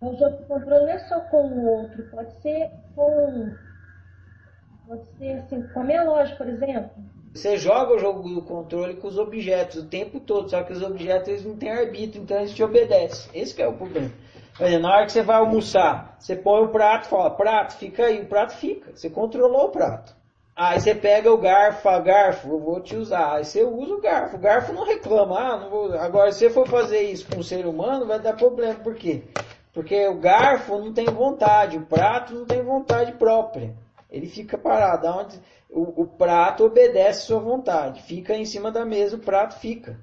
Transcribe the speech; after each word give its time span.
O 0.00 0.14
jogo 0.16 0.36
de 0.36 0.44
controle 0.44 0.84
não 0.84 0.92
é 0.92 0.98
só 0.98 1.20
com 1.20 1.46
o 1.46 1.66
outro, 1.66 2.02
pode 2.10 2.32
ser 2.42 2.70
com. 2.94 3.50
Pode 4.86 5.06
ser 5.18 5.32
assim, 5.38 5.62
com 5.68 5.80
a 5.80 5.84
minha 5.84 6.04
loja, 6.04 6.34
por 6.36 6.48
exemplo. 6.48 6.90
Você 7.34 7.56
joga 7.56 7.94
o 7.94 7.98
jogo 7.98 8.28
do 8.28 8.42
controle 8.42 8.94
com 8.94 9.08
os 9.08 9.18
objetos 9.18 9.82
o 9.82 9.86
tempo 9.86 10.20
todo, 10.20 10.48
só 10.48 10.62
que 10.62 10.72
os 10.72 10.82
objetos 10.82 11.28
eles 11.28 11.44
não 11.44 11.56
têm 11.56 11.70
arbítrio, 11.70 12.22
então 12.22 12.38
eles 12.38 12.54
te 12.54 12.62
obedecem. 12.62 13.30
Esse 13.34 13.60
é 13.60 13.68
o 13.68 13.74
problema. 13.74 14.10
Exemplo, 14.58 14.82
na 14.88 14.94
hora 14.94 15.06
que 15.06 15.12
você 15.12 15.22
vai 15.22 15.36
almoçar, 15.36 16.16
você 16.18 16.34
põe 16.34 16.62
o 16.64 16.68
prato, 16.68 17.08
fala, 17.08 17.30
prato, 17.30 17.74
fica 17.74 18.06
aí, 18.06 18.22
o 18.22 18.26
prato 18.26 18.54
fica. 18.54 18.90
Você 18.94 19.10
controlou 19.10 19.66
o 19.66 19.70
prato. 19.70 20.16
Aí 20.54 20.80
você 20.80 20.94
pega 20.94 21.30
o 21.30 21.36
garfo, 21.36 21.82
fala, 21.82 22.00
garfo, 22.00 22.48
eu 22.48 22.58
vou 22.58 22.80
te 22.80 22.96
usar. 22.96 23.34
Aí 23.34 23.44
você 23.44 23.62
usa 23.62 23.92
o 23.92 24.00
garfo. 24.00 24.36
O 24.36 24.40
garfo 24.40 24.72
não 24.72 24.86
reclama, 24.86 25.38
ah, 25.38 25.56
não 25.58 25.68
vou... 25.68 25.92
Agora, 25.98 26.32
se 26.32 26.38
você 26.38 26.50
for 26.50 26.66
fazer 26.66 27.02
isso 27.02 27.28
com 27.28 27.40
um 27.40 27.42
ser 27.42 27.66
humano, 27.66 28.06
vai 28.06 28.18
dar 28.18 28.34
problema. 28.34 28.74
Por 28.76 28.94
quê? 28.94 29.24
Porque 29.76 30.08
o 30.08 30.14
garfo 30.14 30.78
não 30.78 30.90
tem 30.90 31.04
vontade, 31.04 31.76
o 31.76 31.84
prato 31.84 32.32
não 32.32 32.46
tem 32.46 32.62
vontade 32.62 33.12
própria. 33.12 33.76
Ele 34.10 34.26
fica 34.26 34.56
parado. 34.56 35.06
Onde 35.06 35.38
o, 35.68 36.00
o 36.00 36.06
prato 36.06 36.64
obedece 36.64 37.26
sua 37.26 37.38
vontade. 37.38 38.00
Fica 38.04 38.34
em 38.34 38.46
cima 38.46 38.72
da 38.72 38.86
mesa, 38.86 39.16
o 39.16 39.20
prato 39.20 39.58
fica. 39.58 40.00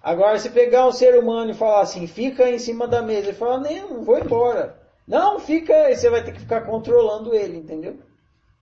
Agora, 0.00 0.38
se 0.38 0.50
pegar 0.50 0.86
um 0.86 0.92
ser 0.92 1.18
humano 1.18 1.50
e 1.50 1.54
falar 1.54 1.80
assim, 1.80 2.06
fica 2.06 2.48
em 2.48 2.60
cima 2.60 2.86
da 2.86 3.02
mesa, 3.02 3.30
ele 3.30 3.36
fala, 3.36 3.58
não 3.58 4.04
vou 4.04 4.20
embora. 4.20 4.78
Não, 5.04 5.40
fica, 5.40 5.74
aí 5.74 5.96
você 5.96 6.08
vai 6.08 6.22
ter 6.22 6.30
que 6.30 6.38
ficar 6.38 6.60
controlando 6.60 7.34
ele, 7.34 7.56
entendeu? 7.56 7.98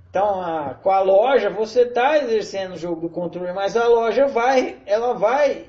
Então, 0.09 0.41
a, 0.41 0.73
com 0.73 0.89
a 0.91 1.01
loja, 1.01 1.51
você 1.51 1.83
está 1.83 2.17
exercendo 2.17 2.73
o 2.73 2.79
jogo 2.79 3.03
do 3.03 3.11
controle, 3.11 3.53
mas 3.53 3.77
a 3.77 3.87
loja 3.87 4.27
vai, 4.27 4.79
ela 4.87 5.13
vai, 5.13 5.67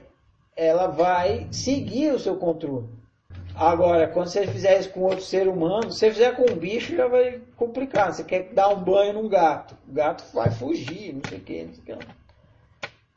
ela 0.56 0.88
vai 0.88 1.50
seguir 1.52 2.14
o 2.14 2.20
seu 2.20 2.38
controle. 2.38 3.01
Agora, 3.56 4.08
quando 4.08 4.28
você 4.28 4.48
fizer 4.48 4.80
isso 4.80 4.90
com 4.92 5.02
outro 5.02 5.22
ser 5.22 5.48
humano, 5.48 5.92
se 5.92 6.00
você 6.00 6.12
fizer 6.12 6.36
com 6.36 6.52
um 6.52 6.56
bicho, 6.56 6.96
já 6.96 7.08
vai 7.08 7.42
complicar. 7.56 8.14
Você 8.14 8.24
quer 8.24 8.54
dar 8.54 8.70
um 8.70 8.82
banho 8.82 9.14
num 9.14 9.28
gato. 9.28 9.76
O 9.88 9.94
gato 9.94 10.24
vai 10.34 10.50
fugir, 10.50 11.14
não 11.14 11.22
sei 11.28 11.38
o 11.38 11.42
que, 11.42 11.64
não 11.64 11.74
sei 11.74 11.94
o 11.94 11.98
que. 11.98 12.08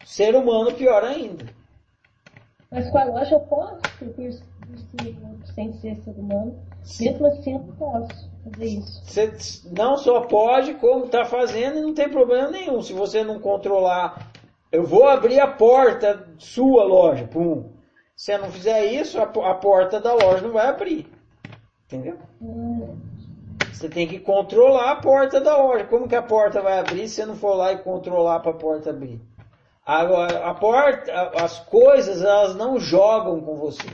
Ser 0.04 0.34
humano, 0.34 0.72
pior 0.72 1.02
ainda. 1.02 1.46
Mas 2.70 2.90
com 2.90 2.98
a 2.98 3.04
loja 3.04 3.36
eu 3.36 3.40
posso 3.40 3.80
sem 5.54 5.72
ser 5.74 5.96
ser 5.96 6.10
humano. 6.18 6.58
Mesmo 7.00 7.26
assim 7.26 7.54
eu 7.54 7.60
posso 7.78 8.30
fazer 8.44 8.66
isso. 8.66 9.02
Você 9.04 9.32
não 9.70 9.96
só 9.96 10.22
pode, 10.22 10.74
como 10.74 11.04
está 11.06 11.24
fazendo 11.24 11.78
e 11.78 11.82
não 11.82 11.94
tem 11.94 12.08
problema 12.08 12.50
nenhum. 12.50 12.82
Se 12.82 12.92
você 12.92 13.22
não 13.22 13.38
controlar, 13.38 14.30
eu 14.70 14.84
vou 14.84 15.08
abrir 15.08 15.40
a 15.40 15.46
porta 15.46 16.26
sua 16.38 16.84
loja, 16.84 17.26
pum. 17.26 17.70
Se 18.16 18.32
você 18.32 18.38
não 18.38 18.50
fizer 18.50 18.84
isso, 18.84 19.18
a, 19.18 19.24
a 19.24 19.54
porta 19.54 20.00
da 20.00 20.14
loja 20.14 20.42
não 20.42 20.52
vai 20.52 20.68
abrir. 20.68 21.06
Entendeu? 21.86 22.18
Você 23.72 23.88
tem 23.88 24.06
que 24.06 24.20
controlar 24.20 24.92
a 24.92 24.96
porta 24.96 25.40
da 25.40 25.56
loja. 25.56 25.84
Como 25.84 26.08
que 26.08 26.14
a 26.14 26.22
porta 26.22 26.62
vai 26.62 26.78
abrir 26.78 27.08
se 27.08 27.16
você 27.16 27.26
não 27.26 27.36
for 27.36 27.54
lá 27.54 27.72
e 27.72 27.78
controlar 27.78 28.40
para 28.40 28.52
a 28.52 28.54
porta 28.54 28.90
abrir? 28.90 29.20
Agora, 29.84 30.46
a 30.46 30.54
porta, 30.54 31.12
as 31.36 31.58
coisas, 31.60 32.22
elas 32.22 32.54
não 32.54 32.78
jogam 32.78 33.40
com 33.40 33.56
você. 33.56 33.88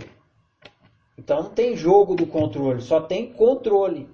Então 1.18 1.42
não 1.42 1.50
tem 1.50 1.76
jogo 1.76 2.14
do 2.14 2.26
controle, 2.26 2.80
só 2.80 3.00
tem 3.00 3.32
controle. 3.32 4.08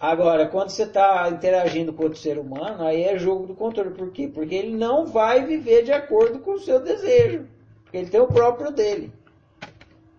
Agora, 0.00 0.46
quando 0.46 0.70
você 0.70 0.84
está 0.84 1.28
interagindo 1.30 1.92
com 1.92 2.04
outro 2.04 2.18
ser 2.18 2.38
humano, 2.38 2.84
aí 2.84 3.04
é 3.04 3.18
jogo 3.18 3.46
do 3.46 3.54
controle. 3.54 3.90
Por 3.90 4.10
quê? 4.10 4.28
Porque 4.32 4.54
ele 4.54 4.76
não 4.76 5.06
vai 5.06 5.44
viver 5.44 5.84
de 5.84 5.92
acordo 5.92 6.40
com 6.40 6.52
o 6.52 6.58
seu 6.58 6.80
desejo. 6.80 7.46
Ele 7.92 8.08
tem 8.08 8.20
o 8.20 8.26
próprio 8.26 8.70
dele. 8.70 9.12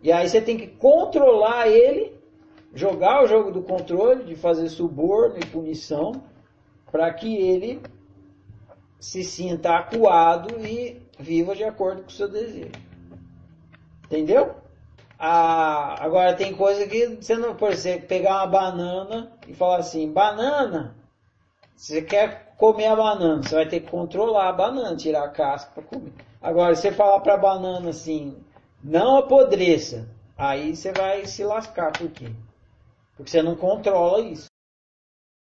E 0.01 0.11
aí 0.11 0.27
você 0.27 0.41
tem 0.41 0.57
que 0.57 0.67
controlar 0.67 1.67
ele, 1.67 2.13
jogar 2.73 3.23
o 3.23 3.27
jogo 3.27 3.51
do 3.51 3.61
controle, 3.61 4.23
de 4.23 4.35
fazer 4.35 4.69
suborno 4.69 5.37
e 5.37 5.45
punição, 5.45 6.23
para 6.91 7.13
que 7.13 7.35
ele 7.35 7.81
se 8.99 9.23
sinta 9.23 9.77
acuado 9.77 10.59
e 10.65 11.01
viva 11.17 11.55
de 11.55 11.63
acordo 11.63 12.03
com 12.03 12.09
o 12.09 12.11
seu 12.11 12.27
desejo. 12.27 12.71
Entendeu? 14.05 14.55
Ah, 15.17 15.95
agora 16.03 16.33
tem 16.33 16.55
coisa 16.55 16.87
que 16.87 17.17
você 17.17 17.35
não 17.35 17.55
pode 17.55 17.77
pegar 18.07 18.37
uma 18.37 18.47
banana 18.47 19.31
e 19.47 19.53
falar 19.53 19.77
assim, 19.77 20.09
banana, 20.09 20.95
você 21.79 22.01
quer 22.01 22.53
comer 22.57 22.87
a 22.87 22.95
banana, 22.95 23.41
você 23.41 23.55
vai 23.55 23.65
ter 23.65 23.79
que 23.79 23.89
controlar 23.89 24.49
a 24.49 24.51
banana, 24.51 24.97
tirar 24.97 25.23
a 25.23 25.29
casca 25.29 25.71
para 25.73 25.83
comer. 25.83 26.11
Agora, 26.41 26.75
você 26.75 26.91
falar 26.91 27.21
para 27.21 27.35
a 27.35 27.37
banana 27.37 27.89
assim, 27.89 28.43
não 28.83 29.15
apodreça, 29.15 30.09
aí 30.37 30.75
você 30.75 30.91
vai 30.91 31.25
se 31.25 31.41
lascar. 31.41 31.93
Por 31.93 32.11
quê? 32.11 32.31
Porque 33.15 33.31
você 33.31 33.41
não 33.41 33.55
controla 33.55 34.19
isso. 34.19 34.48